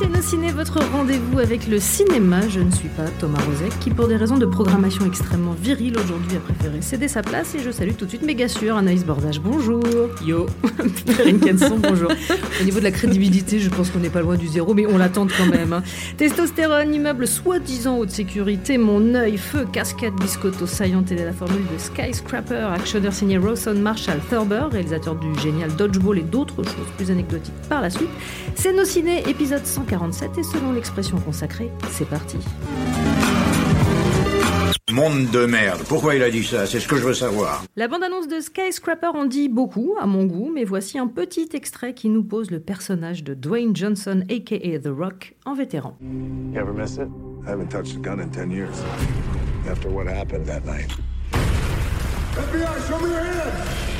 [0.00, 2.48] Salut, c'est Nos Ciné, votre rendez-vous avec le cinéma.
[2.48, 6.36] Je ne suis pas Thomas Rozek, qui pour des raisons de programmation extrêmement virile aujourd'hui
[6.36, 7.54] a préféré céder sa place.
[7.54, 9.82] Et je salue tout de suite méga sûr Anaïs Bordage, bonjour.
[10.24, 10.46] Yo.
[11.16, 12.10] Perrine Kenson, bonjour.
[12.60, 14.96] Au niveau de la crédibilité, je pense qu'on n'est pas loin du zéro, mais on
[14.96, 15.72] l'attend quand même.
[15.74, 15.82] hein.
[16.16, 21.78] Testostérone, immeuble soi-disant haute sécurité, mon œil, feu, cascade, biscotto, saillant, telle la formule de
[21.78, 27.54] Skyscraper, actionneur signé Rawson Marshall Thurber, réalisateur du génial Dodgeball et d'autres choses plus anecdotiques
[27.68, 28.08] par la suite.
[28.54, 32.38] C'est Nos Ciné, épisode 147, et selon l'expression consacrée, c'est parti.
[34.92, 35.82] Monde de merde.
[35.88, 37.64] Pourquoi il a dit ça C'est ce que je veux savoir.
[37.76, 41.94] La bande-annonce de Skyscraper en dit beaucoup, à mon goût, mais voici un petit extrait
[41.94, 45.96] qui nous pose le personnage de Dwayne Johnson, aka The Rock, en vétéran.
[46.52, 47.08] You ever miss it?
[47.44, 48.74] I haven't touched a gun in 10 years.
[49.68, 50.90] After what happened that night.
[52.34, 53.90] FBI, show me your!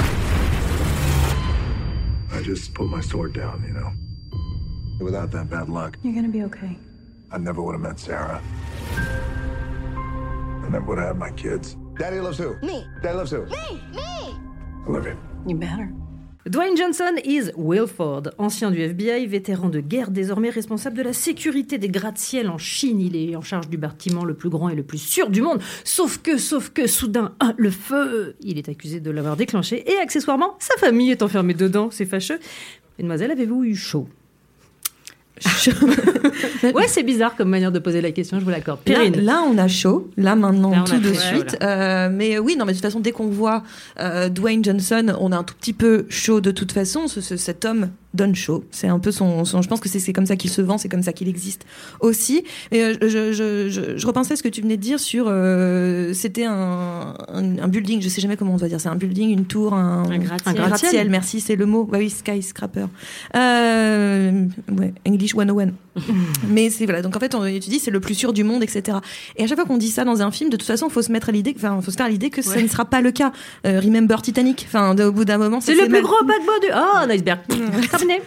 [2.33, 3.91] I just put my sword down, you know.
[5.01, 6.77] Without that bad luck, You're gonna be okay.
[7.33, 8.41] I never would have met Sarah.
[10.63, 11.77] I never would have had my kids.
[11.99, 12.55] Daddy loves who?
[12.63, 12.85] Me.
[13.03, 13.45] Daddy loves who?
[13.47, 14.35] Me, me.
[14.87, 15.17] Olivia.
[15.47, 15.91] You better.
[16.47, 21.79] Dwayne Johnson is Wilford, ancien du FBI, vétéran de guerre, désormais responsable de la sécurité
[21.79, 23.01] des gratte-ciel en Chine.
[23.01, 25.61] Il est en charge du bâtiment le plus grand et le plus sûr du monde.
[25.85, 29.97] Sauf que, sauf que, soudain, ah, le feu Il est accusé de l'avoir déclenché et,
[29.99, 31.89] accessoirement, sa famille est enfermée dedans.
[31.91, 32.41] C'est fâcheux.
[32.99, 34.09] Mademoiselle, avez-vous eu chaud?
[36.75, 38.81] Ouais, c'est bizarre comme manière de poser la question, je vous l'accorde.
[38.87, 41.57] Là, là, on a chaud, là maintenant, Là, tout de chaud, suite.
[41.63, 43.63] Euh, mais oui, non, mais de toute façon, dès qu'on voit
[43.99, 47.09] euh, Dwayne Johnson, on a un tout petit peu chaud de toute façon.
[47.09, 48.65] Ce- ce- cet homme donne chaud.
[48.73, 50.89] C'est un peu son, son- je pense que c'est comme ça qu'il se vend, c'est
[50.89, 51.65] comme ça qu'il existe
[52.01, 52.43] aussi.
[52.73, 55.27] Et euh, je, je, je, je repensais à ce que tu venais de dire sur,
[55.29, 58.97] euh, c'était un, un, un building, je sais jamais comment on doit dire, c'est un
[58.97, 60.59] building, une tour, un, Un gratte-ciel.
[60.61, 61.85] un gratte-ciel, merci, c'est le mot.
[61.85, 62.87] Bah oui, skyscraper.
[63.37, 64.47] Euh,
[64.79, 65.71] ouais, English 101.
[66.49, 67.03] Mais c'est voilà.
[67.03, 68.99] Donc en fait, on, tu dis c'est le plus sûr du monde, etc.
[69.37, 71.13] Et à chaque fois qu'on dit ça dans un film, de toute façon, faut se
[71.13, 72.63] mettre à l'idée, enfin, faut se faire à l'idée que ça Ouais.
[72.63, 73.33] ne sera pas le cas.
[73.67, 74.65] Euh, Remember Titanic.
[74.69, 76.03] Enfin, au bout d'un moment, C'est ça le plus mal.
[76.03, 76.69] gros paquebot du...
[76.75, 77.41] Oh, un iceberg.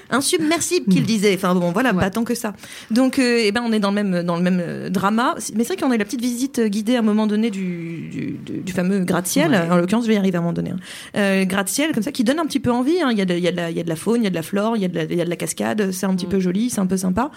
[0.09, 1.33] Insubmersible qu'il disait.
[1.35, 1.99] Enfin bon, voilà, Ouais.
[2.01, 2.53] pas tant que ça.
[2.91, 5.35] Donc, euh, eh ben, on est dans le même dans le même euh, drama.
[5.55, 7.49] Mais c'est vrai qu'on a eu la petite visite euh, guidée à un moment donné
[7.51, 8.09] du
[8.43, 9.51] du, du- fameux gratte-ciel.
[9.51, 9.69] Ouais.
[9.69, 10.71] En l'occurrence, je vais y arriver à un moment donné.
[10.71, 10.77] hein.
[11.17, 12.99] Euh, gratte-ciel, comme ça, qui donne un petit peu envie.
[13.01, 13.09] hein.
[13.11, 14.21] Il y a de, il y a de la il y a de la faune,
[14.21, 15.29] il y a de la flore, il y a de la, il y a de
[15.29, 15.91] la cascade.
[15.91, 16.29] C'est un petit Mm.
[16.29, 17.31] peu joli, c'est un peu sympa.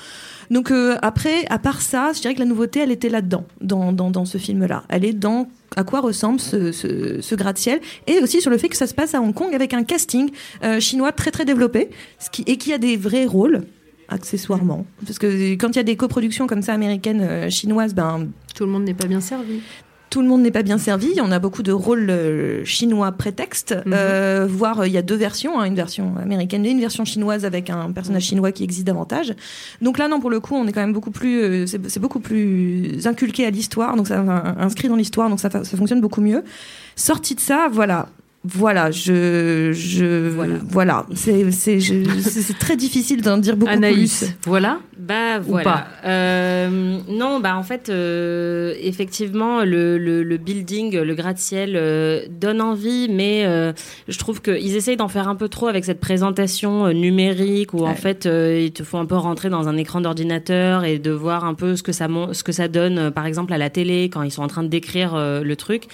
[0.51, 3.93] Donc euh, après, à part ça, je dirais que la nouveauté, elle était là-dedans, dans,
[3.93, 4.85] dans, ce film-là.
[4.89, 8.69] Elle est dans à quoi ressemble ce, ce, ce gratte-ciel et aussi sur le fait
[8.69, 10.31] que ça se passe à Hong Kong avec un casting
[10.65, 13.63] euh, chinois très très développé ce qui, et qui a des vrais rôles
[14.09, 18.29] accessoirement parce que quand il y a des coproductions comme ça américaines euh, chinoises ben
[18.55, 19.61] Tout le monde n'est pas bien servi.
[20.11, 21.21] Tout le monde n'est pas bien servi.
[21.21, 25.17] On a beaucoup de rôles euh, chinois prétexte, euh, voire euh, il y a deux
[25.17, 28.87] versions, hein, une version américaine et une version chinoise avec un personnage chinois qui existe
[28.87, 29.35] davantage.
[29.83, 32.21] Donc là, non, pour le coup, on est quand même beaucoup plus, euh, c'est beaucoup
[32.21, 34.21] plus inculqué à l'histoire, donc ça
[34.59, 36.45] inscrit dans l'histoire, donc ça, ça fonctionne beaucoup mieux.
[36.95, 38.09] Sorti de ça, voilà.
[38.45, 40.29] Voilà, je, je,
[40.69, 41.45] voilà, c'est,
[42.61, 44.37] très difficile d'en dire beaucoup Anaïs, plus.
[44.47, 44.79] voilà.
[44.97, 45.65] Bah Ou voilà.
[45.65, 52.23] pas Euh, non, bah en fait, euh, effectivement, le, le, le building, le gratte-ciel euh,
[52.31, 53.73] donne envie, mais euh,
[54.07, 57.85] je trouve qu'ils essayent d'en faire un peu trop avec cette présentation euh, numérique où
[57.85, 61.11] en fait euh, ils te font un peu rentrer dans un écran d'ordinateur et de
[61.11, 63.71] voir un peu ce que ça ce que ça donne, euh, par exemple à la
[63.71, 65.85] télé quand ils sont en train de décrire euh, le truc.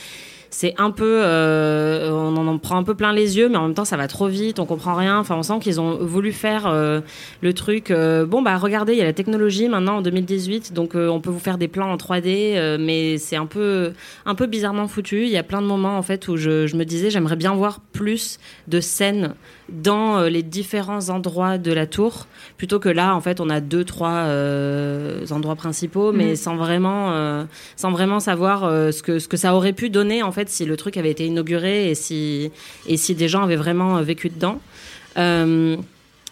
[0.52, 3.74] C'est un peu, euh, on en prend un peu plein les yeux, mais en même
[3.74, 5.18] temps ça va trop vite, on comprend rien.
[5.18, 7.00] Enfin, on sent qu'ils ont voulu faire euh,
[7.40, 7.90] le truc.
[7.90, 11.20] euh, bon bah regardez, il y a la technologie maintenant en 2018, donc euh, on
[11.20, 13.92] peut vous faire des plans en 3D, euh, mais c'est un peu,
[14.26, 15.22] un peu bizarrement foutu.
[15.22, 17.54] Il y a plein de moments en fait où je, je me disais j'aimerais bien
[17.54, 18.38] voir plus
[18.68, 19.34] de scènes
[19.68, 22.26] dans euh, les différents endroits de la tour,
[22.58, 26.36] plutôt que là en fait on a deux trois euh, endroits principaux, mais Mhm.
[26.36, 27.44] sans vraiment, euh,
[27.76, 30.64] sans vraiment savoir euh, ce que ce que ça aurait pu donner en fait si
[30.64, 32.50] le truc avait été inauguré et si,
[32.86, 34.58] et si des gens avaient vraiment vécu dedans.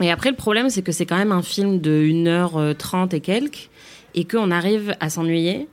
[0.03, 3.69] Et après, le problème, c'est que c'est quand même un film de 1h30 et quelques,
[4.15, 5.69] et qu'on arrive à s'ennuyer.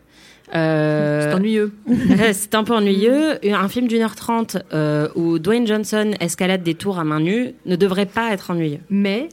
[0.56, 1.74] Euh, c'est ennuyeux.
[2.34, 3.40] c'est un peu ennuyeux.
[3.44, 7.54] Un film d'une heure trente euh, où Dwayne Johnson escalade des tours à main nue
[7.66, 8.80] ne devrait pas être ennuyeux.
[8.90, 9.30] Mais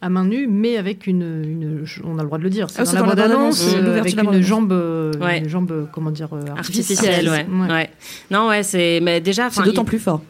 [0.00, 2.82] à main nue, mais avec une, une on a le droit de le dire, c'est
[2.82, 7.28] ah, dans, la bande annonce, euh, avec une jambe, une jambe, comment dire, artificielle.
[7.28, 7.46] ouais.
[7.68, 7.90] ouais.
[8.30, 10.22] Non, ouais, c'est, mais déjà, c'est d'autant plus fort.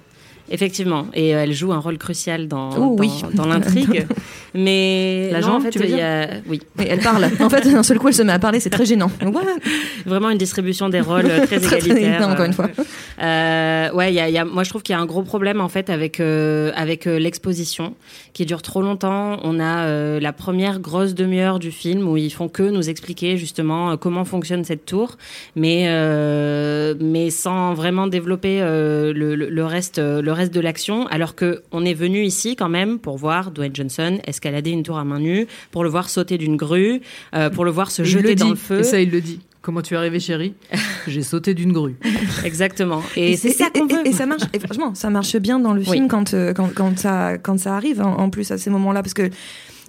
[0.51, 4.07] Effectivement, et euh, elle joue un rôle crucial dans, oh, dans, dans l'intrigue.
[4.55, 6.61] Mais la en fait, tu veux dire oui.
[6.79, 7.29] elle parle.
[7.41, 9.11] En fait, d'un seul coup, elle se met à parler, c'est très gênant.
[10.07, 12.29] Vraiment une distribution des rôles euh, très égalitaire.
[12.29, 12.69] encore une fois.
[13.23, 15.61] Euh, ouais, y a, y a, moi je trouve qu'il y a un gros problème
[15.61, 17.95] en fait avec euh, avec euh, l'exposition
[18.35, 19.39] qui dure trop longtemps.
[19.43, 19.87] On a
[20.21, 24.65] la première grosse demi-heure du film où ils font que nous expliquer justement comment fonctionne
[24.65, 25.17] cette tour,
[25.55, 25.87] mais
[27.01, 31.07] mais sans vraiment développer le, le, le, reste le reste de l'action.
[31.09, 34.99] Alors que on est venu ici quand même pour voir Dwayne Johnson escalader une tour
[34.99, 37.01] à main nue, pour le voir sauter d'une grue,
[37.55, 38.81] pour le voir se jeter dans le feu.
[38.81, 39.41] Et ça, il le dit.
[39.67, 40.55] Comment tu es arrivé, chérie?
[41.09, 41.97] J'ai sauté d'une grue.
[42.45, 43.03] Exactement.
[43.17, 44.07] Et, c'est ça qu'on veut.
[44.07, 44.45] Et, ça marche.
[44.53, 47.75] Et franchement, ça marche bien dans le film quand, euh, quand, quand, ça, quand ça
[47.75, 49.03] arrive, en plus, à ces moments-là.
[49.03, 49.29] Parce que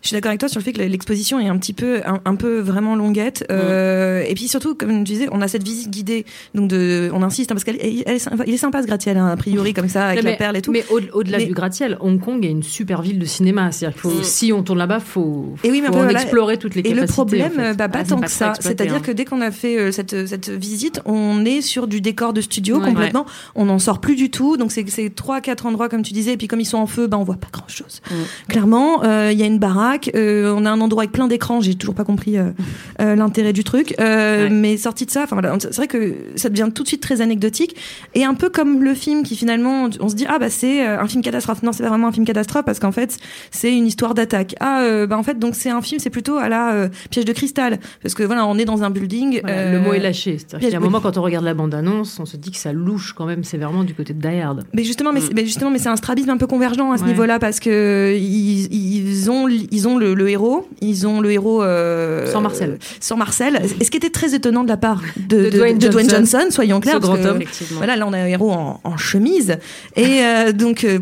[0.07, 2.35] je suis d'accord avec toi sur le fait que l'exposition est un petit peu, un,
[2.35, 3.45] peu vraiment longuette.
[3.51, 6.25] Euh, et puis surtout, comme je disais, on a cette visite guidée.
[6.55, 9.73] Donc de, on insiste hein, parce qu'il est, est sympa ce gratte-ciel, hein, a priori
[9.73, 10.71] comme ça avec la perle et tout.
[10.71, 13.73] Mais au-delà du gratte-ciel, Hong Kong est une super ville de cinéma.
[13.73, 14.23] C'est-à-dire faut, mm.
[14.23, 17.03] si on tourne là-bas, faut, faut, et oui, faut explorer toutes les capacités.
[17.03, 18.53] Et le problème, bah, pas tant que ça.
[18.61, 19.01] C'est-à-dire hein.
[19.01, 22.39] que dès qu'on a fait euh, cette, cette visite, on est sur du décor de
[22.39, 23.25] studio complètement.
[23.55, 24.55] On n'en sort plus du tout.
[24.55, 26.31] Donc c'est trois, quatre endroits comme tu disais.
[26.31, 28.01] Et puis comme ils sont en feu, bah on voit pas grand-chose.
[28.09, 28.13] Mm.
[28.47, 29.96] Clairement, euh, il y a une baraque.
[30.15, 31.61] Euh, on a un endroit avec plein d'écrans.
[31.61, 32.51] J'ai toujours pas compris euh,
[33.01, 33.95] euh, l'intérêt du truc.
[33.99, 37.21] Mais sorti de ça, enfin voilà, c'est vrai que ça devient tout de suite très
[37.21, 37.75] anecdotique
[38.13, 41.07] et un peu comme le film qui finalement, on se dit ah bah c'est un
[41.07, 41.63] film catastrophe.
[41.63, 43.17] Non, c'est pas vraiment un film catastrophe parce qu'en fait
[43.51, 44.55] c'est une histoire d'attaque.
[44.59, 47.79] Ah bah en fait donc c'est un film, c'est plutôt à la piège de cristal
[48.01, 49.41] parce que voilà, on est dans un building.
[49.43, 50.37] le mot est lâché.
[50.59, 52.73] Y a un moment quand on regarde la bande annonce, on se dit que ça
[52.73, 54.63] louche quand même sévèrement du côté de Die Hard.
[54.73, 55.45] Mais justement, mais, mm.
[55.45, 59.31] justement, mais c'est un strabisme un peu convergent à ce niveau-là parce que ils, ils
[59.31, 62.77] ont ils ont le, le héros, ils ont le héros euh, sans Marcel.
[63.01, 63.61] Sans Marcel.
[63.81, 66.47] Et ce qui était très étonnant de la part de, Dwayne, Johnson.
[66.49, 67.01] soyons clairs.
[67.01, 69.57] Parce que, voilà, là on a un héros en, chemise
[69.95, 70.99] et euh, donc euh,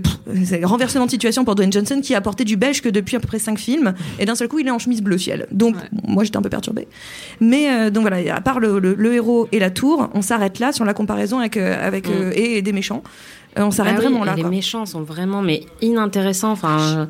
[0.64, 3.28] renversement de situation pour Dwayne Johnson qui a porté du beige que depuis à peu
[3.28, 5.48] près cinq films et d'un seul coup il est en chemise bleu ciel.
[5.52, 5.76] Donc
[6.06, 6.88] moi j'étais un peu perturbée.
[7.40, 10.94] Mais donc voilà, à part le, héros et la tour, on s'arrête là sur la
[10.94, 12.32] comparaison avec avec mm.
[12.34, 13.04] et, des méchants.
[13.56, 14.36] on s'arrête bah vraiment là.
[14.36, 16.52] Les méchants sont vraiment mais inintéressants.
[16.52, 17.08] Enfin.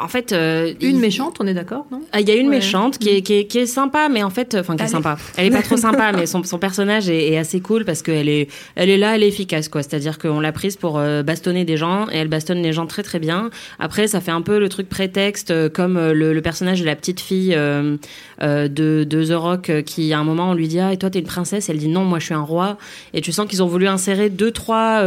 [0.00, 2.00] En fait, euh, une méchante, on est d'accord, non?
[2.12, 4.30] Ah, Il y a une méchante qui est, qui est, qui, est, sympa, mais en
[4.30, 5.18] fait, enfin qui est sympa.
[5.36, 8.28] Elle est pas trop sympa, mais son, son personnage est, est, assez cool parce qu'elle
[8.28, 9.82] est, elle est là, elle est efficace, quoi.
[9.82, 13.02] C'est-à-dire qu'on l'a prise pour euh, bastonner des gens et elle bastonne les gens très
[13.02, 13.50] très bien.
[13.78, 16.96] Après, ça fait un peu le truc prétexte, euh, comme le, le personnage de la
[16.96, 17.96] petite fille euh,
[18.40, 21.20] de, de The Rock, qui à un moment on lui dit ah et toi t'es
[21.20, 22.78] une princesse, elle dit non, moi je suis un roi.
[23.14, 25.02] Et tu sens qu'ils ont voulu insérer deux trois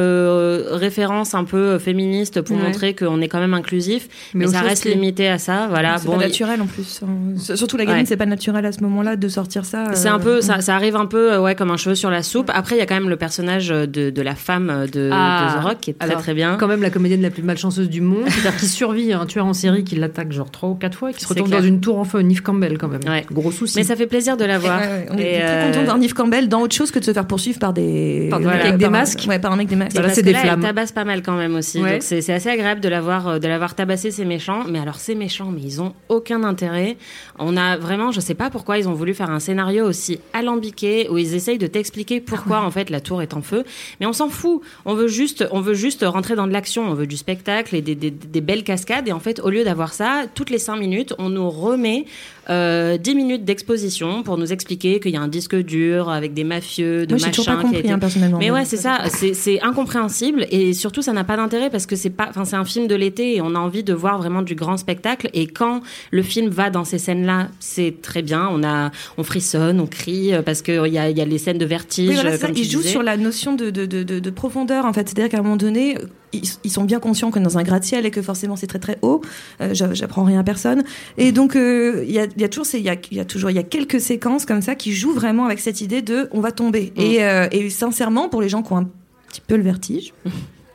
[0.71, 5.29] références un peu féministes pour montrer qu'on est quand même inclusif, mais, ça reste limité
[5.29, 5.67] à ça.
[5.69, 5.97] Voilà.
[5.97, 7.01] C'est bon, pas naturel en plus.
[7.37, 9.93] Surtout la gamine, c'est pas naturel à ce moment-là de sortir ça.
[9.93, 12.23] C'est un peu, ça, ça, arrive un peu, euh, ouais, comme un cheveu sur la
[12.23, 12.51] soupe.
[12.53, 15.57] Après, il y a quand même le personnage de, de la femme de, ah.
[15.57, 16.57] The Rock qui est très très bien.
[16.57, 19.45] Quand même la comédienne la plus malchanceuse du monde, c'est-à-dire qui survit à un tueur
[19.45, 21.79] en série qui l'attaque genre trois ou quatre fois et qui se retrouve dans une
[21.79, 22.21] tour en feu.
[22.21, 23.01] Neve Campbell quand même.
[23.31, 23.77] Gros souci.
[23.77, 24.81] Mais ça fait plaisir de la voir.
[25.11, 27.59] on est très content d'avoir Neve Campbell dans autre chose que de se faire poursuivre
[27.59, 29.25] par des, avec des masques.
[29.27, 29.97] Ouais, par un mec des masques.
[30.13, 30.59] c'est des flammes.
[30.59, 31.79] Elle tabasse pas mal quand même aussi.
[31.79, 34.64] Donc c'est assez agréable de l'avoir de l'avoir tabassé ces méchants.
[34.67, 36.97] Mais alors ces méchants mais ils ont aucun intérêt.
[37.39, 41.07] On a vraiment, je sais pas pourquoi ils ont voulu faire un scénario aussi alambiqué
[41.09, 43.63] où ils essayent de t'expliquer pourquoi en fait la tour est en feu.
[43.99, 44.61] Mais on s'en fout.
[44.85, 46.89] On veut juste, on veut juste rentrer dans de l'action.
[46.89, 49.07] On veut du spectacle et des, des, belles cascades.
[49.07, 52.05] Et en fait, au lieu d'avoir ça, toutes les cinq minutes, on nous remet
[52.49, 56.43] euh, 10 minutes d'exposition pour nous expliquer qu'il y a un disque dur avec des
[56.43, 57.31] mafieux, de machin.
[57.43, 58.37] Pas compris, hein, personnellement.
[58.37, 59.03] Mais ouais, c'est ça.
[59.09, 62.65] C'est incompréhensible et surtout ça n'a pas d'intérêt parce que c'est pas, enfin c'est un
[62.65, 65.29] film de l'été et on a envie de voir vraiment du grand spectacle.
[65.33, 68.47] Et quand le film va dans ces scènes-là, c'est très bien.
[68.51, 71.57] On a, on frissonne, on crie euh, parce qu'il y a, y a les scènes
[71.57, 72.09] de vertige.
[72.09, 75.07] Oui, ça, il joue sur la notion de, de, de, de profondeur en fait.
[75.09, 75.97] C'est-à-dire qu'à un moment donné,
[76.33, 79.21] ils, sont bien conscients est dans un gratte-ciel et que forcément c'est très très haut.
[79.61, 80.83] Euh, J'apprends rien à personne.
[81.17, 83.49] Et donc euh, il y, a, y, a, toujours il y a, y a toujours
[83.49, 86.41] il y a quelques séquences comme ça qui jouent vraiment avec cette idée de on
[86.41, 86.93] va tomber.
[86.95, 87.01] Mm.
[87.01, 88.89] Et, euh, et sincèrement pour les gens qui ont un
[89.29, 90.13] petit peu le vertige.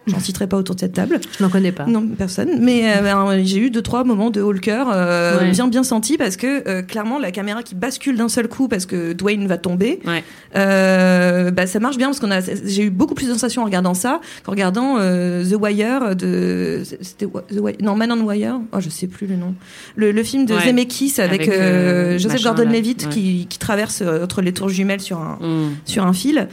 [0.07, 1.21] J'en citerai pas autour de cette table.
[1.39, 1.85] Je n'en connais pas.
[1.87, 2.59] Non, personne.
[2.61, 5.51] Mais euh, ben, j'ai eu deux trois moments de haut le cœur euh, Ouais.
[5.51, 8.87] bien bien sentis parce que euh, clairement la caméra qui bascule d'un seul coup parce
[8.87, 10.01] que Dwayne va tomber.
[10.07, 10.25] Ouais.
[11.53, 13.95] Bah, ça marche bien parce qu'on a j'ai eu beaucoup plus de sensations en regardant
[13.95, 18.89] ça qu'en regardant The Wire de c'était The Wire non Man on Wire oh je
[18.89, 19.55] sais plus le nom
[19.97, 20.61] le, le film de Ouais.
[20.67, 25.71] Zemeckis avec, Avec, Joseph Gordon-Levitt qui, qui traverse entre les tours jumelles sur un Mm.
[25.85, 26.49] sur un fil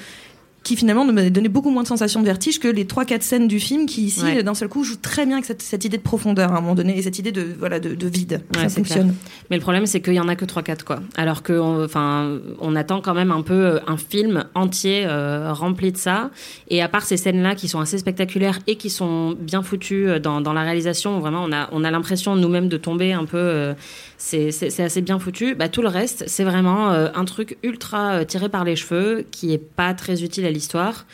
[0.67, 3.47] qui finalement me donnait beaucoup moins de sensations de vertige que les trois quatre scènes
[3.47, 4.43] du film qui ici Ouais.
[4.43, 6.75] d'un seul coup jouent très bien avec cette, cette idée de profondeur à un moment
[6.75, 9.13] donné et cette idée de voilà de, de vide Ouais, ça fonctionne
[9.49, 10.99] Mais le problème, c'est qu'il y en a que 3-4, quoi.
[11.15, 15.53] Alors que, on- enfin, on attend quand même un peu euh, un film entier euh,
[15.53, 16.31] rempli de ça.
[16.69, 20.19] Et à part ces scènes-là qui sont assez spectaculaires et qui sont bien foutues euh,
[20.19, 23.37] dans, dans la réalisation, vraiment, on a, on a l'impression nous-mêmes de tomber un peu.
[23.37, 23.73] euh,
[24.17, 25.55] c'est assez bien foutu.
[25.55, 29.25] Bah, tout le reste, c'est vraiment euh, un truc ultra euh, tiré par les cheveux
[29.31, 31.05] qui est pas très utile à l'histoire.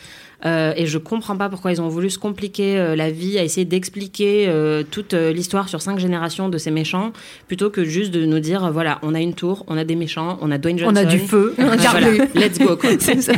[0.46, 3.44] Euh, et je comprends pas pourquoi ils ont voulu se compliquer euh, la vie à
[3.44, 7.12] essayer d'expliquer euh, toute euh, l'histoire sur cinq générations de ces méchants
[7.46, 9.94] plutôt que juste de nous dire euh, voilà on a une tour on a des
[9.94, 11.54] méchants on a Dwayne Johnson On a du feu.
[11.58, 12.90] Euh, Un voilà, let's go quoi.
[13.00, 13.32] Ça.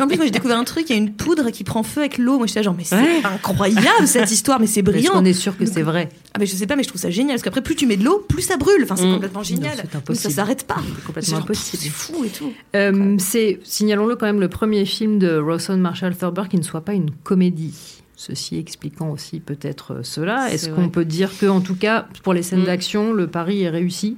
[0.00, 2.00] En plus, moi, j'ai découvert un truc, il y a une poudre qui prend feu
[2.00, 2.38] avec l'eau.
[2.38, 3.22] Moi, j'étais genre, mais c'est Ouais.
[3.24, 5.12] incroyable cette histoire, mais c'est Est-ce brillant.
[5.12, 7.34] qu'on est sûr que c'est vrai mais je sais pas, mais je trouve ça génial
[7.34, 8.82] parce qu'après, plus tu mets de l'eau, plus ça brûle.
[8.84, 9.14] Enfin, c'est Mm.
[9.14, 9.76] complètement génial.
[9.76, 10.16] Mais impossible.
[10.30, 10.76] ça s'arrête pas.
[10.96, 11.82] C'est complètement impossible.
[11.82, 12.52] C'est fou et tout.
[12.76, 16.80] Euh, c'est, signalons-le quand même, le premier film de Rawson Marshall Thurber qui ne soit
[16.82, 17.74] pas une comédie.
[18.16, 20.52] Ceci expliquant aussi peut-être euh, cela.
[20.52, 22.66] Est-ce qu'on peut dire que, en tout cas, pour les scènes Mm.
[22.66, 24.16] d'action, le pari est réussi?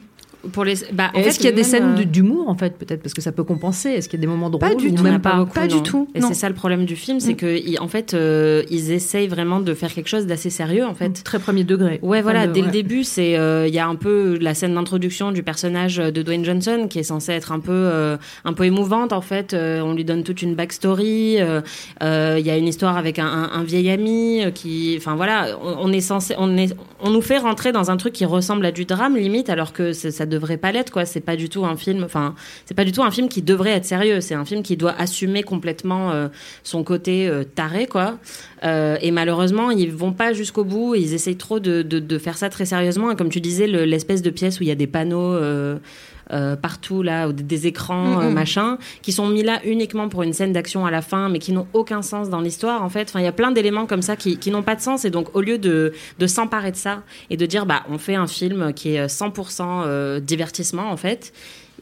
[0.52, 2.76] Pour les bah, en fait, Est-ce qu'il y a des scènes euh, d'humour, en fait,
[2.76, 3.02] peut-être?
[3.02, 3.90] Parce que ça peut compenser.
[3.90, 5.02] Est-ce qu'il y a des moments drôles Pas du tout.
[5.02, 7.36] même pas, beaucoup, pas du tout, Et c'est ça le problème du film, c'est Mm.
[7.36, 11.22] que en fait euh, ils essayent vraiment de faire quelque chose d'assez sérieux en fait.
[11.24, 11.98] Très premier degré.
[12.02, 15.32] Ouais, voilà, dès le début, c'est euh, il y a un peu la scène d'introduction
[15.32, 19.20] du personnage de Dwayne Johnson qui est censé être un peu un peu émouvante en
[19.20, 19.54] fait.
[19.54, 21.38] On lui donne toute une backstory.
[21.38, 26.34] Il y a une histoire avec un, vieil ami qui, enfin voilà, on, est censé,
[26.38, 29.50] on est, on nous fait rentrer dans un truc qui ressemble à du drame limite,
[29.50, 31.04] alors que ça devrait pas l'être quoi.
[31.04, 32.04] C'est pas du tout un film.
[32.04, 32.34] Enfin,
[32.64, 34.20] c'est pas du tout un film qui devrait être sérieux.
[34.22, 36.28] C'est un film qui doit assumer complètement euh,
[36.62, 38.18] son côté euh, taré quoi.
[38.64, 40.94] Euh, et malheureusement, ils vont pas jusqu'au bout.
[40.94, 43.10] Ils essayent trop de, de, faire ça très sérieusement.
[43.10, 45.38] Et comme tu disais, le- l'espèce de pièce où il y a des panneaux
[46.32, 50.22] euh, partout là, ou des, écrans, Mm, euh, machin, qui sont mis là uniquement pour
[50.22, 53.08] une scène d'action à la fin, mais qui n'ont aucun sens dans l'histoire en fait.
[53.08, 55.04] Enfin, il y a plein d'éléments comme ça qui, qui n'ont pas de sens.
[55.04, 58.14] Et donc, au lieu de, de s'emparer de ça et de dire bah on fait
[58.14, 61.32] un film qui est 100% euh, divertissement en fait.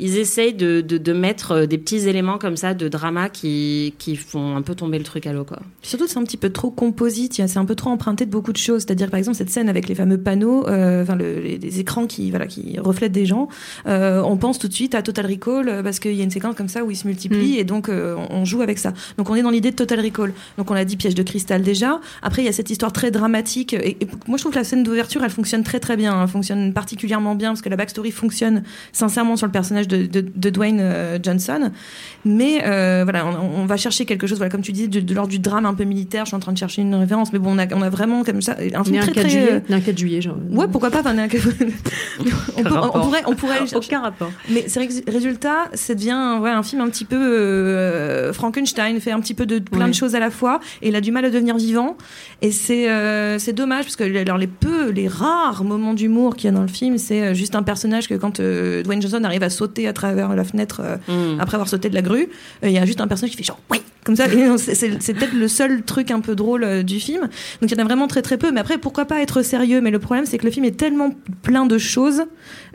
[0.00, 3.94] Ils essayent de, de, de mettre euh, des petits éléments comme ça de drama qui,
[3.98, 5.58] qui font un peu tomber le truc à l'eau quoi.
[5.82, 7.34] Surtout, c'est un petit peu trop composite.
[7.34, 8.82] C'est un peu trop emprunté de beaucoup de choses.
[8.82, 12.06] C'est-à-dire, par exemple, cette scène avec les fameux panneaux, euh, enfin, le- les, les écrans
[12.06, 13.48] qui, voilà, qui reflètent des gens.
[13.86, 16.54] euh, on pense tout de suite à Total Recall parce qu'il y a une séquence
[16.54, 17.60] comme ça où ils se multiplient Mm.
[17.60, 18.92] et donc euh, on on joue avec ça.
[19.16, 20.32] Donc, on est dans l'idée de Total Recall.
[20.58, 22.00] Donc, on l'a dit, piège de cristal déjà.
[22.22, 23.72] Après, il y a cette histoire très dramatique.
[23.74, 26.22] Et, et moi, je trouve que la scène d'ouverture, elle fonctionne très très bien.
[26.22, 28.62] Elle fonctionne particulièrement bien parce que la backstory fonctionne
[28.92, 31.70] sincèrement sur le personnage de, de, de Dwayne euh, Johnson.
[32.24, 35.14] Mais euh, voilà, on, on va chercher quelque chose, voilà, comme tu dis, de, de
[35.14, 36.24] l'ordre du drame un peu militaire.
[36.24, 38.22] Je suis en train de chercher une référence, mais bon, on a, on a vraiment
[38.24, 39.28] comme ça un film très 4 très.
[39.30, 39.52] juillet.
[39.52, 40.36] euh, Né un 4 juillet, genre.
[40.50, 41.00] Ouais, pourquoi pas.
[41.00, 43.88] enfin, on, a- on peut- on rapport pourrait, on pourrait aller chercher.
[43.88, 44.30] Aucun rapport.
[44.50, 49.00] Mais c'est vrai que résultat, ça devient ouais, un film un petit peu euh, Frankenstein,
[49.00, 49.90] fait un petit peu de plein Ouais.
[49.90, 51.96] de choses à la fois, et il a du mal à devenir vivant.
[52.42, 56.46] Et c'est euh, c'est dommage parce que alors les peu, les rares moments d'humour qu'il
[56.46, 59.22] y a dans le film, c'est euh, juste un personnage que quand euh, Dwayne Johnson
[59.22, 61.40] arrive à sauter à travers la fenêtre euh, Mm.
[61.40, 62.28] après avoir sauté de la grue,
[62.64, 64.24] euh, il y a juste un personnage qui fait genre oui comme ça.
[64.58, 67.22] C'est- peut-être le seul truc un peu drôle euh, du film.
[67.60, 68.50] Donc il y en a vraiment très très peu.
[68.52, 69.80] Mais après, pourquoi pas être sérieux?
[69.82, 71.10] Mais le problème, c'est que le film est tellement
[71.42, 72.22] plein de choses.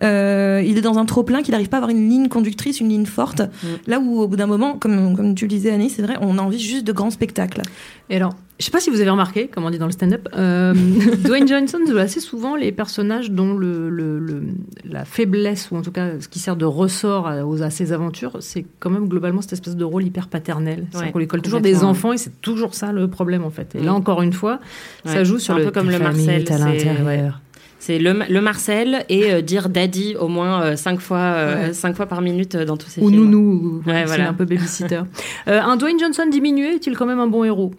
[0.04, 2.80] euh, il est dans un trop plein qu'il n'arrive pas à avoir une ligne conductrice,
[2.80, 3.42] une ligne forte.
[3.88, 6.38] Là où au bout d'un moment, comme, comme tu le disais Annie, c'est vrai, on
[6.38, 7.62] a envie juste de grands spectacles.
[8.10, 10.30] Et alors, je sais pas si vous avez remarqué, comme on dit dans le stand-up,
[10.38, 10.74] euh,
[11.26, 14.44] Dwayne Johnson joue assez souvent les personnages dont le, le- le-
[14.90, 17.92] la faiblesse, ou en tout cas ce qui sert de ressort à, aux- à ses
[17.92, 20.86] aventures, c'est quand même globalement cette espèce de rôle hyper paternel.
[20.96, 23.76] Ouais, qu'on lui colle toujours des enfants et c'est toujours ça le problème en fait.
[23.76, 23.96] Et là Mm.
[23.96, 24.62] encore une fois,
[25.04, 27.42] ça joue sur un le peu comme le Marcel, à c'est- l'intérieur.
[27.80, 31.74] C'est le, le Marcel et euh, dire daddy au moins euh, cinq fois, euh, Ouais.
[31.74, 33.26] cinq fois par minute dans tous ces Ou films.
[33.26, 34.30] nounou, ou Ouais, c'est voilà.
[34.30, 35.02] un peu babysitter.
[35.48, 37.74] Un Dwayne Johnson diminué est-il quand même un bon héros?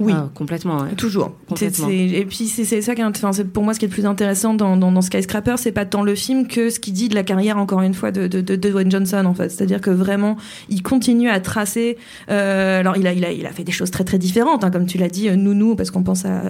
[0.00, 0.12] Oui.
[0.16, 0.78] Ah, complètement.
[0.78, 0.94] ouais.
[0.96, 1.32] Toujours.
[1.48, 1.88] Complètement.
[1.90, 4.76] Et puis c'est ça qui est, pour moi ce qui est le plus intéressant dans,
[4.76, 7.58] dans, dans Skyscraper, c'est pas tant le film que ce qu'il dit de la carrière
[7.58, 9.50] encore une fois de, de, de, de Dwayne Johnson en fait.
[9.50, 10.36] C'est-à-dire que vraiment
[10.70, 11.98] il continue à tracer.
[12.30, 14.70] euh, alors il a, il a il a fait des choses très très différentes, hein,
[14.70, 16.40] comme tu l'as dit, euh, Nounou parce qu'on pense à,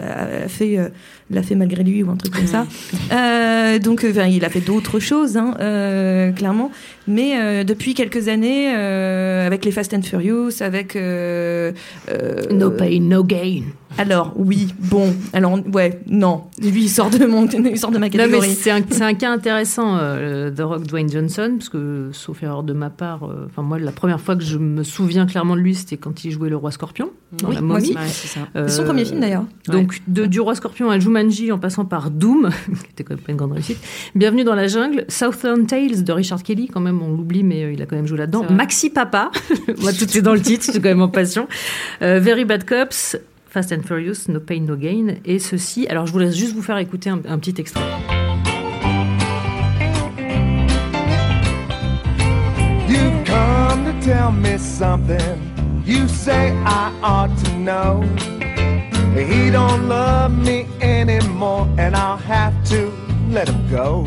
[0.48, 0.88] fée, euh,
[1.30, 2.66] la fée malgré lui ou un truc comme ça.
[3.12, 6.70] Euh, donc enfin, il a fait d'autres choses, hein, euh, clairement.
[7.08, 11.72] Mais euh, depuis quelques années, euh, avec les Fast and Furious, avec euh,
[12.10, 13.39] euh, No pain, no gain.
[13.98, 15.14] Alors, oui, bon.
[15.32, 16.44] Alors, ouais, non.
[16.60, 18.54] Lui, il sort de, mon, il sort de ma catégorie.
[18.54, 22.72] c'est un, un, cas intéressant, euh, The Rock Dwayne Johnson, parce que, sauf erreur de
[22.72, 25.74] ma part, euh, enfin, moi, la première fois que je me souviens clairement de lui,
[25.74, 27.94] c'était quand il jouait le Roi Scorpion, dans oui, la momie.
[27.94, 28.40] Ouais, ça.
[28.56, 29.44] Euh, son premier film, d'ailleurs.
[29.66, 33.24] Donc, de, du Roi Scorpion à Jumanji, en passant par Doom, qui était quand même
[33.24, 33.78] pas une grande réussite.
[34.14, 35.04] Bienvenue dans la jungle.
[35.08, 38.18] Southern Tales de Richard Kelly, quand même, on l'oublie, mais il a quand même joué
[38.18, 38.46] là-dedans.
[38.50, 39.30] Maxi Papa,
[39.80, 41.48] moi, tout est dans le titre, c'est quand même en passion.
[42.00, 43.16] Very Bad Cops,
[43.50, 45.16] Fast and Furious, No Pain, No Gain.
[45.24, 47.82] Et ceci, alors je vous laisse juste vous faire écouter un, un petit extrait.
[52.88, 55.40] You've come to tell me something
[55.84, 58.04] you say I ought to know.
[59.16, 62.92] He don't love me anymore and I'll have to
[63.30, 64.04] let him go.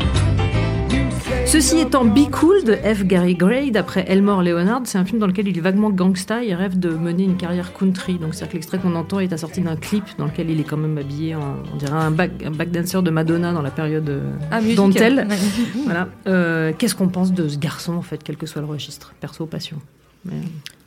[1.54, 3.04] Ceci étant Be Cool de F.
[3.04, 6.52] Gary Gray, d'après Elmore Leonard, c'est un film dans lequel il est vaguement gangsta et
[6.52, 8.14] rêve de mener une carrière country.
[8.14, 10.76] Donc c'est-à-dire que l'extrait qu'on entend est assorti d'un clip dans lequel il est quand
[10.76, 14.20] même habillé en, on dirait un back, un back dancer de Madonna dans la période
[14.50, 15.28] ah, dentelle.
[15.84, 16.08] voilà.
[16.26, 19.46] Euh, Qu'est-ce qu'on pense de ce garçon en fait, quel que soit le registre, perso,
[19.46, 19.76] passion
[20.24, 20.32] Mais...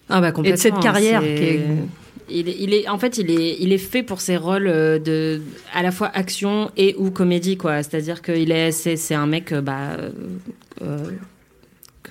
[0.10, 1.66] Ah bah Et de cette carrière qui est
[2.30, 5.42] il est, il est, en fait, il est, il est fait pour ses rôles de,
[5.74, 7.84] à la fois action et ou comédie, quoi.
[7.84, 9.98] C'est-à-dire qu'il est, c'est, c'est un mec, bah,
[10.82, 10.98] euh,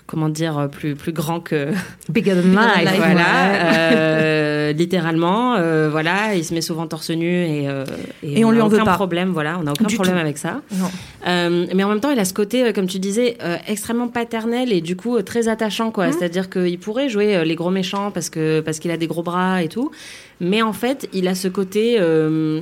[0.07, 1.73] comment dire, plus, plus grand que
[2.09, 2.43] bigger than
[2.77, 6.35] life, voilà, euh, littéralement, euh, voilà.
[6.35, 7.85] Il se met souvent torse nu et, euh,
[8.23, 8.95] et, et on, on lui en aucun veut pas.
[8.95, 9.59] problème, voilà.
[9.59, 10.21] On n'a aucun Du problème tout.
[10.21, 10.63] avec ça.
[10.73, 10.87] Non.
[11.27, 14.09] Euh, mais en même temps, il a ce côté, euh, comme tu disais, euh, extrêmement
[14.09, 16.13] paternel et du coup euh, très attachant, quoi.
[16.13, 19.23] C'est-à-dire qu'il pourrait jouer euh, les gros méchants parce que parce qu'il a des gros
[19.23, 19.91] bras et tout,
[20.41, 22.61] mais en fait, il a ce côté euh,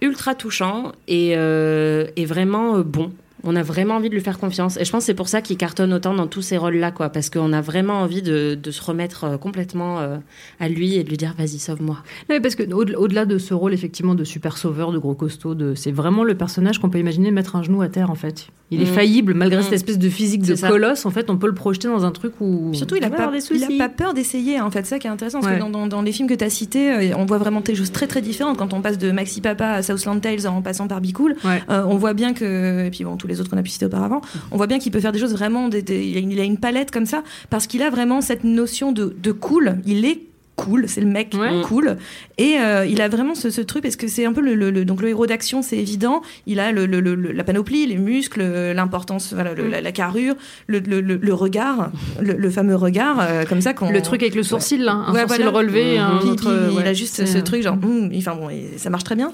[0.00, 3.10] ultra touchant et, euh, et vraiment euh, bon.
[3.46, 4.76] On a vraiment envie de lui faire confiance.
[4.78, 7.10] Et je pense que c'est pour ça qu'il cartonne autant dans tous ces rôles-là, quoi.
[7.10, 10.16] Parce qu'on a vraiment envie de, de se remettre euh, complètement euh,
[10.60, 11.96] à lui et de lui dire, vas-y, sauve-moi.
[12.28, 15.14] Non, mais parce que au- au-delà de ce rôle effectivement de super sauveur, de gros
[15.14, 18.14] costaud, de, c'est vraiment le personnage qu'on peut imaginer mettre un genou à terre en
[18.14, 18.46] fait.
[18.70, 18.94] Il est Mm.
[18.94, 19.64] faillible malgré Mm.
[19.64, 20.68] cette espèce de physique de ça.
[20.68, 21.04] colosse.
[21.04, 23.22] En fait, on peut le projeter dans un truc où Surtout, il a, va pas,
[23.24, 23.78] avoir des il a soucis.
[23.78, 24.86] pas peur d'essayer, en fait.
[24.86, 25.58] Ça qui est intéressant, parce Ouais.
[25.58, 27.74] que dans, dans- dans les films que tu as cités, euh, on voit vraiment des
[27.74, 28.56] choses très très différentes.
[28.56, 31.62] Quand on passe de Maxi Papa à Southland Tales en passant par Be Cool, Ouais.
[31.70, 33.86] euh, on voit bien que, et puis bon, tous les autres qu'on a pu citer
[33.86, 34.20] auparavant,
[34.50, 37.06] on voit bien qu'il peut faire des choses vraiment, des- il a une palette comme
[37.06, 39.78] ça, parce qu'il a vraiment cette notion de, de cool.
[39.86, 40.20] Il est
[40.56, 41.62] cool, c'est le mec Ouais.
[41.64, 41.96] cool.
[42.38, 44.70] Et euh, il a vraiment ce, ce truc, parce que c'est un peu le, le-
[44.70, 46.22] le- donc le héros d'action, c'est évident.
[46.46, 49.80] Il a le, le- le- le- la panoplie, les muscles, euh, l'importance, voilà, le- la,
[49.80, 50.34] la carrure,
[50.66, 51.90] le, le- le- le regard,
[52.20, 53.90] le, le fameux regard, euh, comme ça qu'on.
[53.90, 55.58] Le truc avec le sourcil là, un Ouais, sourcil voilà.
[55.58, 57.76] relevé, un Puis- autre, puis il ouais, a juste ce truc genre,
[58.16, 59.32] enfin bon, ça marche très bien.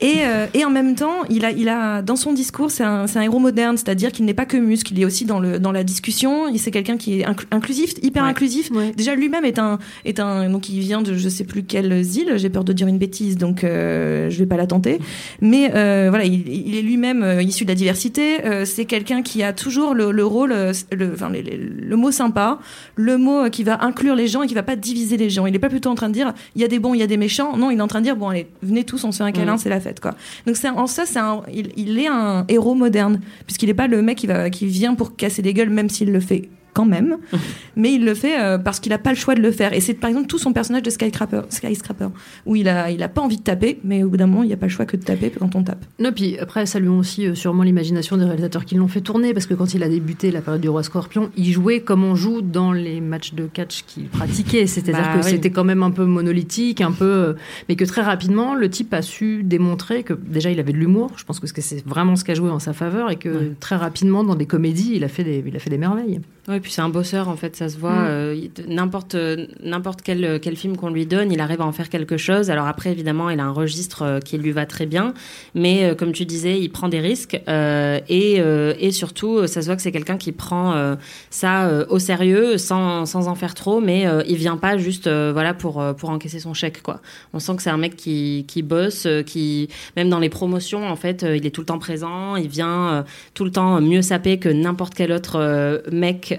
[0.00, 3.06] Et, euh, et en même temps, il a, il a dans son discours, c'est un,
[3.06, 5.58] c'est un héros moderne, c'est-à-dire qu'il n'est pas que muscle, il est aussi dans le
[5.58, 6.48] dans la discussion.
[6.48, 8.28] Il c'est quelqu'un qui est inclu- inclusif, hyper Ouais.
[8.28, 8.70] inclusif.
[8.72, 8.92] Ouais.
[8.96, 12.32] Déjà lui-même est un est un donc il vient de je sais plus quelle île.
[12.36, 14.98] J'ai peur de dire une bêtise, donc euh, je vais pas la tenter.
[15.42, 18.42] Mais euh, voilà, il, il est lui-même euh, issu de la diversité.
[18.46, 20.54] Euh, c'est quelqu'un qui a toujours le, le rôle,
[20.92, 22.58] le, enfin les- les- le mot sympa,
[22.94, 25.44] le mot qui va inclure les gens et qui va pas diviser les gens.
[25.44, 27.02] Il est pas plutôt en train de dire il y a des bons, il y
[27.02, 27.54] a des méchants.
[27.58, 29.32] Non, il est en train de dire bon allez, venez tous, on se fait un
[29.32, 29.58] câlin, Mhm.
[29.58, 30.14] c'est la fête quoi.
[30.46, 31.20] Donc c'est en ça, c'est
[31.52, 34.94] il, il est un héros moderne puisqu'il est pas le mec qui va qui vient
[34.94, 37.16] pour casser des gueules, même s'il le fait quand même,
[37.76, 39.72] mais il le fait euh, parce qu'il a pas le choix de le faire.
[39.72, 42.08] Et c'est par exemple tout son personnage de Skyscraper, Skyscraper
[42.44, 44.50] où il a il a pas envie de taper, mais au bout d'un moment, il
[44.50, 45.84] y a pas le choix que de taper quand on tape.
[45.98, 49.46] Non, puis après, saluons aussi euh, sûrement l'imagination des réalisateurs qui l'ont fait tourner, parce
[49.46, 52.42] que quand il a débuté la période du Roi Scorpion, il jouait comme on joue
[52.42, 54.66] dans les matchs de catch qu'il pratiquait.
[54.66, 55.30] C'est-à-dire Bah que oui.
[55.30, 57.04] c'était quand même un peu monolithique, un peu.
[57.04, 57.32] euh,
[57.68, 61.10] Mais que très rapidement, le type a su démontrer que déjà il avait de l'humour.
[61.16, 63.52] Je pense que c'est vraiment ce qui a joué en sa faveur, et que Ouais.
[63.60, 66.20] très rapidement, dans des comédies, il a fait des, il a fait des merveilles.
[66.48, 67.90] Oui, puis c'est un bosseur en fait, ça se voit.
[67.90, 68.06] Mm.
[68.08, 69.16] euh, il- n'importe
[69.64, 72.50] n'importe quel quel film qu'on lui donne, il arrive à en faire quelque chose.
[72.50, 75.12] Alors après, évidemment, il a un registre euh, qui lui va très bien,
[75.56, 79.46] mais euh, comme tu disais, il prend des risques euh, et euh, et surtout, euh,
[79.48, 80.94] ça se voit que c'est quelqu'un qui prend euh,
[81.30, 85.08] ça euh, au sérieux, sans sans en faire trop, mais euh, il vient pas juste
[85.08, 87.00] euh, voilà pour euh, pour encaisser son chèque quoi.
[87.32, 90.86] On sent que c'est un mec qui qui bosse, euh, qui même dans les promotions
[90.88, 93.02] en fait, euh, il est tout le temps présent, il vient euh,
[93.34, 95.80] tout le temps mieux sapé que n'importe quel autre euh,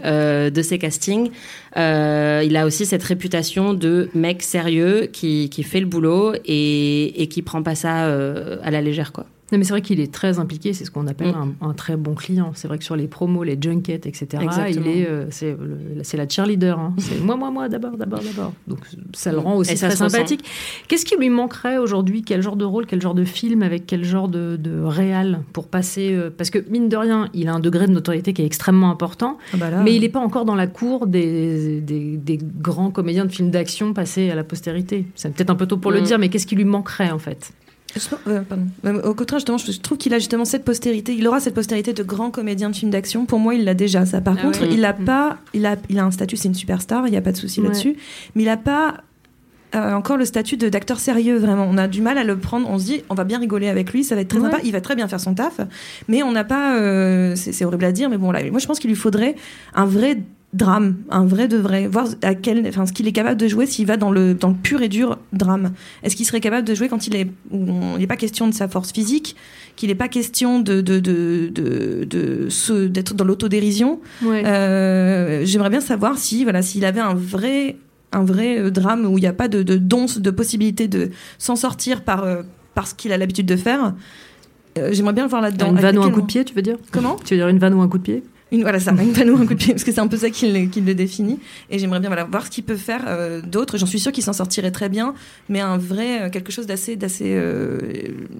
[0.05, 1.31] euh, de ses castings.
[1.77, 7.21] Euh, il a aussi cette réputation de mec sérieux qui, qui fait le boulot et,
[7.21, 9.25] et qui prend pas ça euh, à la légère quoi.
[9.51, 11.53] Non, mais c'est vrai qu'il est très impliqué, c'est ce qu'on appelle Mm.
[11.61, 12.51] un, un très bon client.
[12.53, 14.85] C'est vrai que sur les promos, les junkets, etc., Exactement.
[14.85, 16.77] il est, euh, c'est, la cheerleader.
[16.77, 16.93] hein.
[16.97, 18.53] C'est moi, moi, moi, d'abord, d'abord, d'abord.
[18.67, 18.79] Donc
[19.13, 20.43] ça le rend aussi très sympathique.
[20.89, 22.23] Qu'est-ce qui lui manquerait aujourd'hui?
[22.23, 25.67] Quel genre de rôle, quel genre de film, avec quel genre de, de réal pour
[25.69, 28.45] passer euh, Parce que mine de rien, il a un degré de notoriété qui est
[28.45, 32.17] extrêmement important, Ah bah là, mais il n'est pas encore dans la cour des, des,
[32.17, 35.05] des grands comédiens de films d'action passés à la postérité.
[35.15, 36.03] C'est peut-être un peu tôt pour le Mm.
[36.03, 37.51] dire, mais qu'est-ce qui lui manquerait en fait?
[38.27, 38.65] Euh, pardon.
[38.85, 41.13] Euh, Au contraire, justement, je trouve qu'il a justement cette postérité.
[41.13, 43.25] Il aura cette postérité de grand comédien de film d'action.
[43.25, 44.05] Pour moi, il l'a déjà.
[44.05, 44.69] Ça, par Ah contre, ouais.
[44.71, 45.05] il a Mm.
[45.05, 45.37] pas.
[45.53, 46.37] Il a, il a un statut.
[46.37, 47.07] C'est une superstar.
[47.07, 47.67] Il n'y a pas de souci Ouais.
[47.67, 47.95] là-dessus.
[48.35, 48.95] Mais il a pas.
[49.75, 51.67] euh, encore le statut de- d'acteur sérieux, vraiment.
[51.69, 52.69] On a du mal à le prendre.
[52.69, 54.45] On se dit, on va bien rigoler avec lui, ça va être très Ouais.
[54.49, 54.59] sympa.
[54.63, 55.59] Il va très bien faire son taf,
[56.07, 56.77] mais on n'a pas.
[56.77, 59.35] euh, c'est c'est horrible à dire, mais bon, là, moi je pense qu'il lui faudrait
[59.75, 60.19] un vrai
[60.57, 63.65] drame, un vrai de vrai, voir à quel, enfin, ce qu'il est capable de jouer
[63.65, 65.71] s'il va dans le, dans le pur et dur drame.
[66.03, 68.67] Est-ce qu'il serait capable de jouer quand il est, il n'est pas question de sa
[68.67, 69.35] force physique,
[69.75, 73.99] qu'il n'est pas question de, de, de, de, d'être dans l'autodérision?
[74.23, 74.43] Ouais.
[74.45, 77.77] euh, J'aimerais bien savoir si, voilà, s'il avait un vrai,
[78.11, 81.11] un vrai euh, drame où il n'y a pas de, de donce, de possibilité de
[81.37, 82.41] s'en sortir par, euh,
[82.73, 83.93] par ce qu'il a l'habitude de faire.
[84.77, 85.69] Euh, J'aimerais bien le voir là-dedans.
[85.71, 86.77] Une vanne ou un coup de pied, tu veux dire?
[86.91, 87.15] Comment?
[87.23, 88.23] Tu veux dire une vanne ou un coup de pied?
[88.51, 90.29] Une, voilà ça, une panneau, un coup de pied, parce que c'est un peu ça
[90.29, 91.39] qui le, qui le définit.
[91.69, 93.77] Et j'aimerais bien voilà, voir ce qu'il peut faire euh, d'autre.
[93.77, 95.13] J'en suis sûre qu'il s'en sortirait très bien,
[95.49, 97.33] mais un vrai, euh, quelque chose d'assez, d'assez.
[97.35, 97.79] Euh,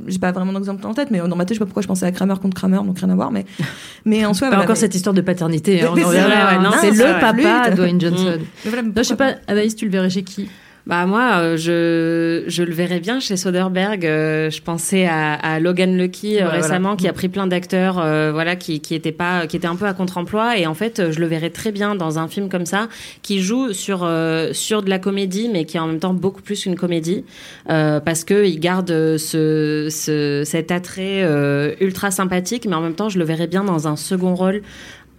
[0.08, 1.88] j'ai pas vraiment d'exemple en tête, mais dans ma tête, je sais pas pourquoi je
[1.88, 3.32] pensais à Kramer contre Kramer, donc rien à voir.
[3.32, 3.46] Mais,
[4.06, 5.82] mais en soi, Pas voilà, encore mais- cette histoire de paternité.
[5.82, 5.93] hein,
[6.82, 7.72] c'est le papa.
[7.72, 8.39] Dwayne Johnson.
[8.65, 10.50] voilà, Non, je sais pas, Anaïs, tu le verrais chez qui?
[10.88, 14.06] Bah moi, euh, je, je le verrais bien chez Soderbergh.
[14.06, 16.95] Euh, je pensais à, à Logan Lucky euh, Ouais, récemment, voilà.
[16.95, 19.86] qui a pris plein d'acteurs, euh, voilà, qui qui étaient pas, qui étaient un peu
[19.86, 20.58] à contre-emploi.
[20.58, 22.88] Et en fait, je le verrais très bien dans un film comme ça,
[23.21, 26.41] qui joue sur euh, sur de la comédie, mais qui est en même temps beaucoup
[26.41, 27.26] plus qu'une comédie,
[27.69, 32.95] euh, parce que il garde ce, ce cet attrait euh, ultra sympathique, mais en même
[32.95, 34.62] temps, je le verrais bien dans un second rôle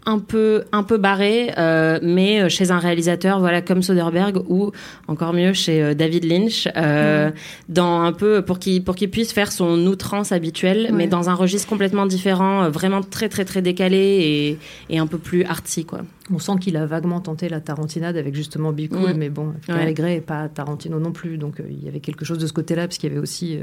[0.06, 4.70] un peu un peu barré euh, mais euh, chez un réalisateur voilà comme Soderbergh ou
[5.06, 7.30] encore mieux chez euh, David Lynch euh,
[7.68, 10.92] dans un peu pour qu'il pour qu'il puisse faire son outrance habituelle Ouais.
[10.92, 15.18] mais dans un registre complètement différent vraiment très très très décalé et, et un peu
[15.18, 16.00] plus artsy quoi
[16.32, 19.16] On sent qu'il a vaguement tenté la tarantinade avec justement Be Cool, Mm.
[19.18, 19.94] mais bon, Ouais.
[20.16, 22.98] Et pas Tarantino non plus, donc il y avait quelque chose de ce côté-là, parce
[22.98, 23.58] qu'il y avait aussi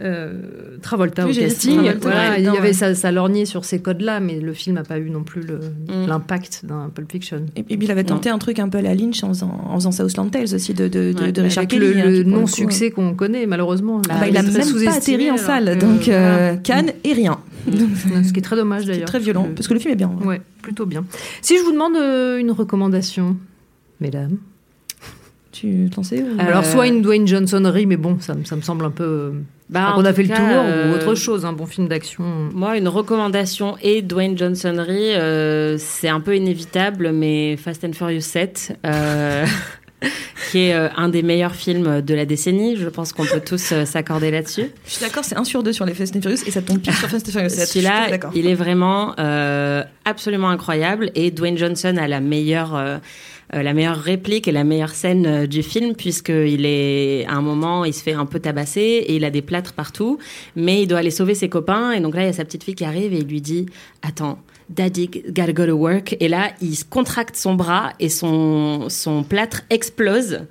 [0.00, 1.74] euh, euh, Travolta Oui, au casting.
[1.76, 2.72] Travolta, Voilà, ouais, il y avait ouais.
[2.72, 6.06] ça, ça lorgnait sur ces codes-là, mais le film n'a pas eu non plus Mm.
[6.08, 7.46] l'impact d'un Pulp Fiction.
[7.56, 9.74] Et puis il avait tenté un truc un peu à la Lynch en faisant, en
[9.76, 11.92] faisant Southland Tales aussi de, de, de, Ouais, de Richard Kelly.
[11.94, 14.00] le, hein, le non-succès qu'on connaît, malheureusement.
[14.08, 16.56] Ah bah, il a est très même pas atterri en salle, donc euh.
[16.56, 17.38] Cannes et rien.
[17.66, 17.70] Mm.
[18.24, 19.06] Ce qui est très dommage C'est d'ailleurs.
[19.08, 20.10] très violent, parce que le film est bien.
[20.24, 21.04] Ouais, plutôt bien.
[21.42, 23.36] Si je vous demande euh, une recommandation,
[24.00, 24.38] mesdames.
[25.52, 28.56] Tu t'en sais ou- Alors, Euh, soit une Dwayne Johnsonnerie, mais bon, ça, me- ça
[28.56, 29.32] me semble un peu.
[29.70, 31.88] Euh, Bah, qu'on a tout fait le tour, euh, ou autre chose, un bon film
[31.88, 32.24] d'action.
[32.52, 38.20] moi une recommandation et Dwayne Johnsonnery euh, c'est un peu inévitable mais Fast and Furious
[38.20, 39.46] 7 euh,
[40.50, 43.72] qui est euh, un des meilleurs films de la décennie je pense qu'on peut tous
[43.72, 46.42] euh, s'accorder là-dessus Je suis d'accord, c'est 1 sur 2 sur les Fast and Furious
[46.46, 47.50] et ça tombe pile sur Fast and Furious.
[47.50, 48.32] Je suis Celui-là, d'accord.
[48.34, 52.98] il est vraiment euh, absolument incroyable et Dwayne Johnson a la meilleure euh, euh,
[53.52, 57.84] la meilleure réplique et la meilleure scène euh, du film puisqu'il est à un moment
[57.84, 60.18] il se fait un peu tabasser et il a des plâtres partout
[60.56, 61.92] mais il doit aller sauver ses copains.
[61.92, 63.66] Et donc là il y a sa petite fille qui arrive et il lui dit
[64.02, 69.24] attends Daddy gotta go to work et là il contracte son bras et son son
[69.24, 70.42] plâtre explose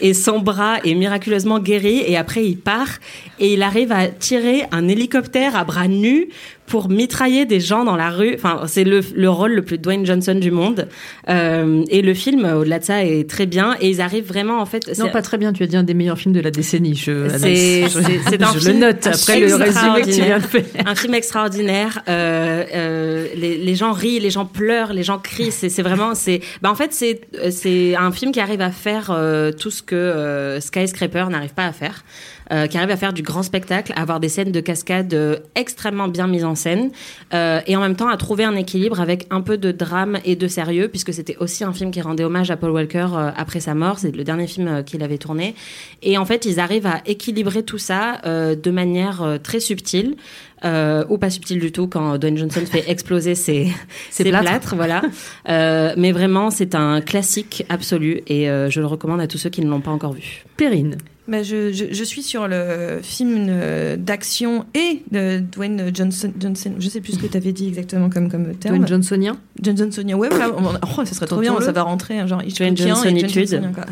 [0.00, 2.04] et son bras est miraculeusement guéri.
[2.06, 3.00] Et après il part
[3.40, 6.28] et il arrive à tirer un hélicoptère à bras nus
[6.66, 8.32] pour mitrailler des gens dans la rue.
[8.34, 10.88] Enfin, c'est le, le rôle le plus Dwayne Johnson du monde.
[11.28, 13.76] Euh, et le film, au-delà de ça, est très bien.
[13.80, 14.90] Et ils arrivent vraiment, en fait.
[14.98, 16.94] Non, pas très bien, tu as dit un des meilleurs films de la décennie.
[16.94, 20.42] Je, C'est- c'est- un je film le note après le résumé que tu viens de
[20.44, 20.64] faire.
[20.86, 22.02] un film extraordinaire.
[22.08, 25.52] Euh, euh, les, les gens rient, les gens pleurent, les gens crient.
[25.52, 29.14] C'est c'est vraiment, c'est, bah en fait, c'est c'est un film qui arrive à faire
[29.60, 32.04] tout ce que Skyscraper n'arrive pas à faire.
[32.52, 35.38] Euh, qui arrive à faire du grand spectacle, à avoir des scènes de cascade euh,
[35.54, 36.90] extrêmement bien mises en scène,
[37.32, 40.36] euh, et en même temps à trouver un équilibre avec un peu de drame et
[40.36, 43.74] de sérieux, puisque c'était aussi un film qui rendait hommage à Paul Walker après sa
[43.74, 43.98] mort.
[43.98, 45.54] C'est le dernier film qu'il avait tourné.
[46.02, 50.16] Et en fait, ils arrivent à équilibrer tout ça de manière très subtile.
[50.64, 53.68] Euh, ou pas subtile du tout quand Dwayne Johnson fait exploser ses,
[54.10, 54.44] ses plâtres.
[54.44, 55.02] plâtres, voilà.
[55.48, 59.50] Euh, mais vraiment, c'est un classique absolu et euh, je le recommande à tous ceux
[59.50, 60.44] qui ne l'ont pas encore vu.
[60.56, 60.96] Perrine.
[61.26, 66.30] Bah, je, je, je suis sur le film euh, d'action et de Dwayne Johnson.
[66.38, 68.76] Johnson je sais plus ce que tu avais dit exactement comme, comme terme.
[68.76, 69.38] Dwayne Johnsonien?
[69.62, 70.50] John Johnsonien, ouais, voilà.
[70.98, 72.26] Oh, ça serait trop bien, ça va rentrer.
[72.28, 73.30] Genre, Dwayne et Johnsonitude.
[73.48, 73.84] Johnsonien, quoi.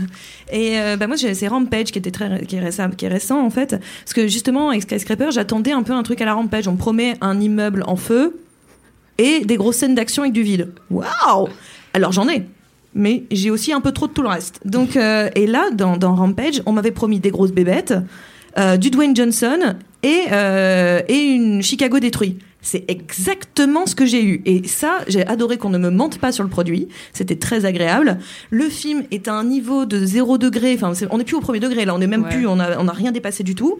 [0.52, 3.08] Et euh, bah, moi, j'ai- c'est Rampage qui, était très, qui, est récent, qui est
[3.08, 3.70] récent, en fait.
[4.04, 6.68] Parce que justement, avec Skyscraper, j'attendais un peu un truc à la Rampage.
[6.68, 8.36] On me promet un immeuble en feu
[9.16, 10.68] et des grosses scènes d'action avec du vide.
[10.90, 11.48] Waouh
[11.94, 12.42] Alors, j'en ai.
[12.94, 14.60] Mais j'ai aussi un peu trop de tout le reste.
[14.64, 17.94] Donc, euh, et là, dans, dans Rampage, on m'avait promis des grosses bébêtes,
[18.58, 22.36] euh, du Dwayne Johnson et, euh, et une Chicago détruit.
[22.60, 24.42] C'est exactement ce que j'ai eu.
[24.44, 26.86] Et ça, j'ai adoré qu'on ne me mente pas sur le produit.
[27.12, 28.18] C'était très agréable.
[28.50, 30.74] Le film est à un niveau de zéro degré.
[30.80, 31.84] Enfin, on n'est plus au premier degré.
[31.86, 32.30] Là, on n'est même Ouais.
[32.30, 32.46] plus.
[32.46, 33.78] On a, on a rien dépassé du tout.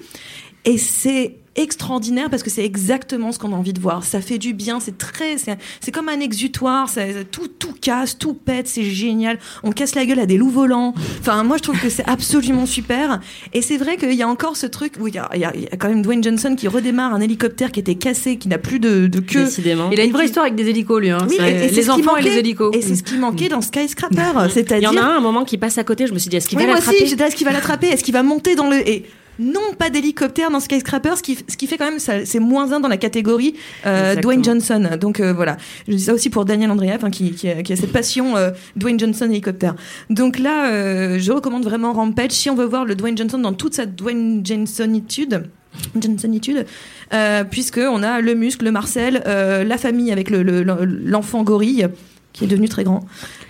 [0.65, 4.05] Et c'est extraordinaire parce que c'est exactement ce qu'on a envie de voir.
[4.05, 8.17] Ça fait du bien, c'est très, c'est c'est comme un exutoire, ça- tout, tout casse,
[8.19, 9.39] tout pète, c'est génial.
[9.63, 10.95] On casse la gueule à des loups volants.
[11.21, 13.21] Enfin, moi je trouve que c'est absolument super.
[13.53, 15.45] Et c'est vrai qu'il y a encore ce truc où il y a, il y
[15.45, 18.37] a- il y a quand même Dwayne Johnson qui redémarre un hélicoptère qui était cassé,
[18.37, 19.45] qui n'a plus de, de queue.
[19.45, 19.91] Décidément.
[19.93, 21.11] Il a une vraie histoire avec des hélicos, lui.
[21.11, 21.27] Hein.
[21.29, 22.39] Oui, C'est et- et c'est les ce qui enfants et les manquait.
[22.41, 22.77] hélicos.
[22.77, 24.17] Et c'est ce qui manquait dans Skyscraper.
[24.17, 26.31] Il y en C'est-à-dire a un, un moment qui passe à côté, je me suis
[26.31, 26.99] dit, est-ce qu'il oui, va moi l'attraper?
[26.99, 27.89] aussi, j'étais est-ce qu'il va l'attraper?
[27.89, 28.77] Est-ce qu'il va monter dans le.
[28.89, 29.05] Et
[29.39, 32.81] non, pas d'hélicoptère dans Skyscraper, ce qui, ce qui fait quand même, c'est moins un
[32.81, 33.55] dans la catégorie
[33.87, 34.15] euh.
[34.17, 34.91] Dwayne Johnson.
[35.01, 35.57] Donc euh, voilà,
[35.89, 38.37] je dis ça aussi pour Daniel Andreev, hein, qui, qui, a, qui a cette passion
[38.37, 39.75] euh, Dwayne Johnson hélicoptère.
[40.11, 43.75] Donc là, je recommande vraiment Rampage si on veut voir le Dwayne Johnson dans toute
[43.75, 45.45] sa Dwayne Johnsonitude.
[45.99, 46.67] Johnsonitude,
[47.51, 51.89] puisque on a le muscle, le Marcel, la famille avec le- le- l'enfant gorille
[52.33, 53.05] qui est devenu très grand.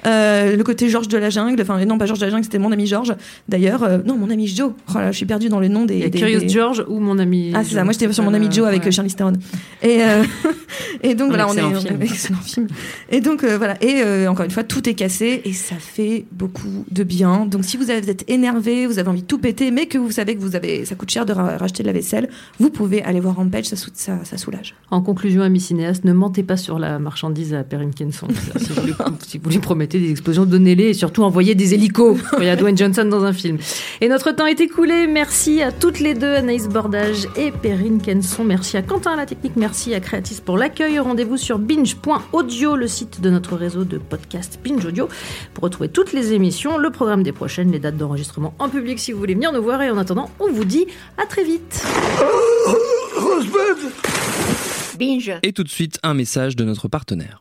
[0.07, 2.59] Euh, le côté Georges de la jungle, enfin non pas Georges de la jungle, c'était
[2.59, 3.14] mon ami Georges.
[3.49, 4.73] D'ailleurs, euh, non mon ami Joe.
[4.90, 6.09] Oh là, je suis perdue dans le nom des.
[6.09, 7.53] Des- Curious des- George ou mon ami.
[7.55, 8.90] Ah c'est ça, moi j'étais sur mon ami Euh, Joe avec ouais.
[8.90, 9.35] Charlie Theron.
[9.83, 10.01] Et
[11.03, 12.03] et donc Un voilà, on est film.
[12.03, 12.66] excellent film.
[13.11, 17.05] Et donc voilà, et encore une fois tout est cassé et ça fait beaucoup de
[17.05, 17.47] bien.
[17.47, 20.35] Donc si vous êtes énervé, vous avez envie de tout péter, mais que vous savez
[20.35, 23.21] que vous avez ça coûte cher de ra- racheter de la vaisselle, vous pouvez aller
[23.21, 24.75] voir Rampage, ça, ça, ça soulage.
[24.90, 28.27] En conclusion, amis cinéastes, ne mentez pas sur la marchandise à Perrin Kenson.
[28.73, 28.95] si, vous lui,
[29.27, 32.57] si vous lui promettez des explosions, donnez-les et surtout envoyez des hélicos il y a
[32.57, 33.59] Dwayne Johnson dans un film.
[34.01, 35.07] Et notre temps est écoulé.
[35.07, 38.45] Merci à toutes les deux, Anaïs Bordage et Perrine Kenson.
[38.45, 39.57] Merci à Quentin à la technique.
[39.57, 40.99] Merci à Creatis pour l'accueil.
[40.99, 45.09] Rendez-vous sur binge.audio, le site de notre réseau de podcast Binge Audio,
[45.55, 49.13] pour retrouver toutes les émissions, le programme des prochaines, les dates d'enregistrement en public si
[49.13, 49.83] vous voulez venir nous voir.
[49.83, 50.87] Et en attendant, on vous dit
[51.19, 51.85] à très vite.
[54.99, 55.33] Binge.
[55.43, 57.41] Et tout de suite, un message de notre partenaire.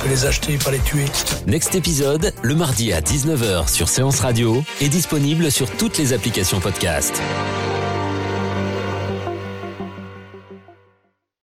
[0.00, 1.04] peut les acheter, pas les tuer.
[1.46, 6.60] Next épisode, le mardi à 19h sur Séance Radio, est disponible sur toutes les applications
[6.60, 7.20] podcast.